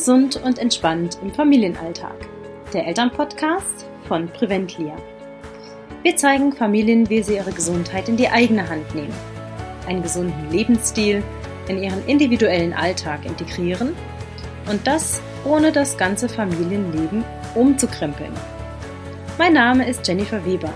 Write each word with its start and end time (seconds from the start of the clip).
Gesund 0.00 0.42
und 0.42 0.58
entspannt 0.58 1.18
im 1.20 1.30
Familienalltag. 1.30 2.14
Der 2.72 2.86
Elternpodcast 2.86 3.84
von 4.08 4.28
Preventlia. 4.28 4.96
Wir 6.02 6.16
zeigen 6.16 6.54
Familien, 6.54 7.10
wie 7.10 7.22
sie 7.22 7.34
ihre 7.34 7.52
Gesundheit 7.52 8.08
in 8.08 8.16
die 8.16 8.30
eigene 8.30 8.66
Hand 8.66 8.94
nehmen, 8.94 9.12
einen 9.86 10.02
gesunden 10.02 10.50
Lebensstil 10.50 11.22
in 11.68 11.82
ihren 11.82 12.02
individuellen 12.06 12.72
Alltag 12.72 13.26
integrieren 13.26 13.94
und 14.70 14.86
das 14.86 15.20
ohne 15.44 15.70
das 15.70 15.98
ganze 15.98 16.30
Familienleben 16.30 17.22
umzukrempeln. 17.54 18.32
Mein 19.36 19.52
Name 19.52 19.86
ist 19.86 20.08
Jennifer 20.08 20.46
Weber. 20.46 20.72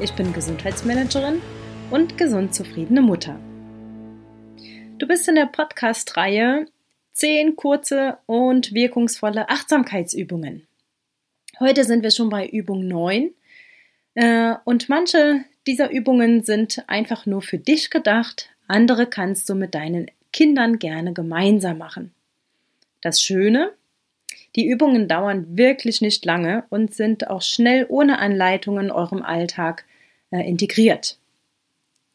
Ich 0.00 0.12
bin 0.14 0.32
Gesundheitsmanagerin 0.32 1.40
und 1.92 2.18
gesund 2.18 2.52
zufriedene 2.52 3.00
Mutter. 3.00 3.38
Du 4.98 5.06
bist 5.06 5.28
in 5.28 5.36
der 5.36 5.46
Podcast-Reihe 5.46 6.66
10 7.16 7.56
kurze 7.56 8.18
und 8.26 8.74
wirkungsvolle 8.74 9.48
Achtsamkeitsübungen. 9.48 10.66
Heute 11.58 11.84
sind 11.84 12.02
wir 12.02 12.10
schon 12.10 12.28
bei 12.28 12.46
Übung 12.46 12.86
9 12.86 13.30
äh, 14.16 14.54
und 14.64 14.90
manche 14.90 15.40
dieser 15.66 15.90
Übungen 15.90 16.42
sind 16.42 16.84
einfach 16.88 17.24
nur 17.24 17.40
für 17.40 17.56
dich 17.56 17.88
gedacht, 17.88 18.50
andere 18.68 19.06
kannst 19.06 19.48
du 19.48 19.54
mit 19.54 19.74
deinen 19.74 20.10
Kindern 20.30 20.78
gerne 20.78 21.14
gemeinsam 21.14 21.78
machen. 21.78 22.12
Das 23.00 23.22
Schöne, 23.22 23.72
die 24.54 24.66
Übungen 24.66 25.08
dauern 25.08 25.56
wirklich 25.56 26.02
nicht 26.02 26.22
lange 26.26 26.64
und 26.68 26.94
sind 26.94 27.30
auch 27.30 27.40
schnell 27.40 27.86
ohne 27.88 28.18
Anleitung 28.18 28.78
in 28.78 28.90
eurem 28.90 29.22
Alltag 29.22 29.86
äh, 30.30 30.46
integriert. 30.46 31.16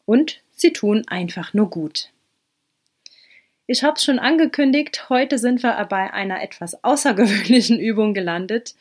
Und 0.06 0.42
sie 0.52 0.72
tun 0.72 1.02
einfach 1.08 1.54
nur 1.54 1.70
gut. 1.70 2.12
Ich 3.66 3.84
habe 3.84 3.94
es 3.96 4.04
schon 4.04 4.18
angekündigt, 4.18 5.08
heute 5.08 5.38
sind 5.38 5.62
wir 5.62 5.72
bei 5.88 6.12
einer 6.12 6.42
etwas 6.42 6.82
außergewöhnlichen 6.82 7.78
Übung 7.80 8.12
gelandet. 8.14 8.74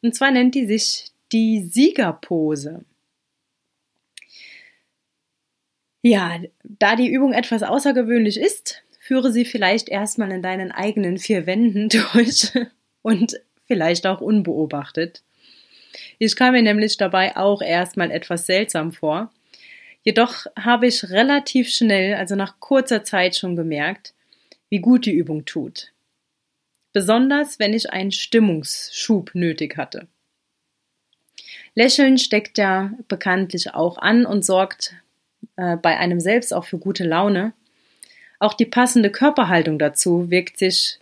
Und 0.00 0.14
zwar 0.14 0.30
nennt 0.30 0.54
die 0.54 0.66
sich 0.66 1.10
die 1.32 1.60
Siegerpose. 1.60 2.84
Ja, 6.02 6.40
da 6.62 6.96
die 6.96 7.08
Übung 7.08 7.32
etwas 7.32 7.62
außergewöhnlich 7.62 8.38
ist, 8.38 8.82
führe 8.98 9.32
sie 9.32 9.44
vielleicht 9.44 9.88
erstmal 9.88 10.30
in 10.32 10.42
deinen 10.42 10.72
eigenen 10.72 11.18
vier 11.18 11.46
Wänden 11.46 11.88
durch 12.12 12.52
und 13.02 13.40
vielleicht 13.66 14.06
auch 14.06 14.20
unbeobachtet. 14.20 15.22
Ich 16.18 16.36
kam 16.36 16.52
mir 16.52 16.62
nämlich 16.62 16.96
dabei 16.96 17.36
auch 17.36 17.62
erstmal 17.62 18.10
etwas 18.10 18.46
seltsam 18.46 18.92
vor. 18.92 19.32
Jedoch 20.04 20.46
habe 20.58 20.86
ich 20.86 21.10
relativ 21.10 21.68
schnell, 21.68 22.14
also 22.14 22.34
nach 22.34 22.58
kurzer 22.58 23.04
Zeit 23.04 23.36
schon 23.36 23.56
gemerkt, 23.56 24.14
wie 24.68 24.80
gut 24.80 25.06
die 25.06 25.12
Übung 25.12 25.44
tut. 25.44 25.92
Besonders 26.92 27.58
wenn 27.58 27.72
ich 27.72 27.90
einen 27.90 28.12
Stimmungsschub 28.12 29.34
nötig 29.34 29.76
hatte. 29.76 30.08
Lächeln 31.74 32.18
steckt 32.18 32.58
ja 32.58 32.92
bekanntlich 33.08 33.74
auch 33.74 33.96
an 33.98 34.26
und 34.26 34.44
sorgt 34.44 34.94
äh, 35.56 35.76
bei 35.76 35.96
einem 35.98 36.20
selbst 36.20 36.52
auch 36.52 36.64
für 36.64 36.78
gute 36.78 37.04
Laune. 37.04 37.52
Auch 38.38 38.54
die 38.54 38.66
passende 38.66 39.10
Körperhaltung 39.10 39.78
dazu 39.78 40.30
wirkt 40.30 40.58
sich 40.58 40.98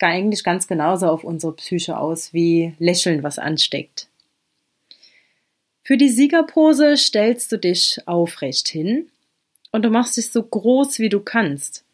eigentlich 0.00 0.44
ganz 0.44 0.66
genauso 0.66 1.08
auf 1.08 1.24
unsere 1.24 1.54
Psyche 1.54 1.98
aus 1.98 2.32
wie 2.32 2.74
Lächeln, 2.78 3.22
was 3.22 3.38
ansteckt. 3.38 4.08
Für 5.86 5.98
die 5.98 6.08
Siegerpose 6.08 6.96
stellst 6.96 7.52
du 7.52 7.58
dich 7.58 8.00
aufrecht 8.06 8.68
hin 8.68 9.10
und 9.70 9.82
du 9.82 9.90
machst 9.90 10.16
dich 10.16 10.30
so 10.30 10.42
groß 10.42 10.98
wie 10.98 11.10
du 11.10 11.20
kannst. 11.20 11.84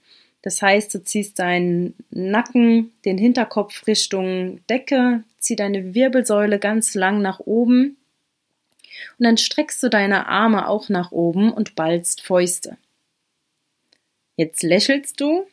Das 0.43 0.63
heißt, 0.63 0.95
du 0.95 1.03
ziehst 1.03 1.41
deinen 1.41 1.95
Nacken, 2.11 2.93
den 3.05 3.19
Hinterkopf 3.19 3.89
Richtung 3.89 4.61
Decke, 4.71 5.25
zieh 5.39 5.57
deine 5.57 5.93
Wirbelsäule 5.93 6.61
ganz 6.61 6.95
lang 6.95 7.21
nach 7.21 7.41
oben 7.41 7.97
und 9.19 9.25
dann 9.25 9.37
streckst 9.37 9.83
du 9.83 9.91
deine 9.91 10.29
Arme 10.29 10.69
auch 10.69 10.89
nach 10.89 11.11
oben 11.11 11.53
und 11.53 11.75
ballst 11.75 12.23
Fäuste. 12.23 12.77
Jetzt 14.37 14.63
lächelst 14.63 15.21
du 15.21 15.47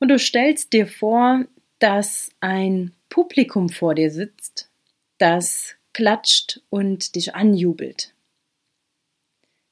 und 0.00 0.08
du 0.08 0.18
stellst 0.18 0.72
dir 0.72 0.86
vor, 0.86 1.44
dass 1.78 2.30
ein 2.40 2.92
Publikum 3.10 3.68
vor 3.68 3.94
dir 3.94 4.10
sitzt, 4.10 4.70
das 5.18 5.74
klatscht 5.96 6.60
und 6.68 7.14
dich 7.14 7.34
anjubelt. 7.34 8.12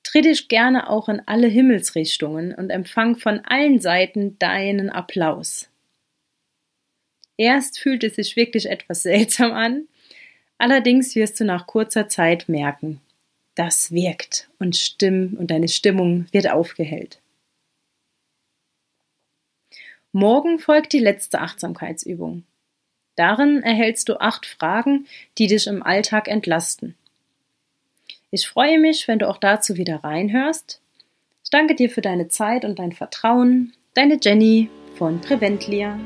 Dreh 0.05 0.23
dich 0.23 0.49
gerne 0.49 0.89
auch 0.89 1.11
in 1.11 1.21
alle 1.27 1.49
Himmelsrichtungen 1.49 2.55
und 2.55 2.71
empfang 2.71 3.17
von 3.17 3.41
allen 3.41 3.79
Seiten 3.79 4.39
deinen 4.39 4.89
Applaus. 4.89 5.69
Erst 7.37 7.79
fühlt 7.79 8.05
es 8.05 8.15
sich 8.15 8.37
wirklich 8.37 8.71
etwas 8.71 9.03
seltsam 9.03 9.53
an, 9.53 9.87
allerdings 10.57 11.15
wirst 11.15 11.41
du 11.41 11.45
nach 11.45 11.67
kurzer 11.67 12.09
Zeit 12.09 12.49
merken, 12.49 13.03
das 13.55 13.93
wirkt 13.93 14.49
und 14.59 14.79
Stimm 14.79 15.37
und 15.39 15.51
deine 15.51 15.69
Stimmung 15.69 16.25
wird 16.33 16.49
aufgehellt. 16.49 17.21
Morgen 20.12 20.59
folgt 20.59 20.95
die 20.95 21.01
letzte 21.01 21.43
Achtsamkeitsübung. 21.43 22.45
Darin 23.16 23.62
erhältst 23.62 24.08
du 24.08 24.20
acht 24.20 24.47
Fragen, 24.47 25.06
die 25.38 25.47
dich 25.47 25.66
im 25.66 25.82
Alltag 25.82 26.28
entlasten. 26.28 26.97
Ich 28.30 28.48
freue 28.48 28.80
mich, 28.80 29.06
wenn 29.06 29.20
du 29.20 29.28
auch 29.28 29.38
dazu 29.38 29.76
wieder 29.76 30.02
reinhörst. 30.02 30.80
Ich 31.44 31.50
danke 31.50 31.75
dir 31.75 31.91
für 31.91 32.00
deine 32.00 32.28
Zeit 32.28 32.64
und 32.64 32.78
dein 32.78 32.92
Vertrauen. 32.92 33.72
Deine 33.94 34.19
Jenny 34.20 34.69
von 34.97 35.20
Preventlia. 35.20 35.98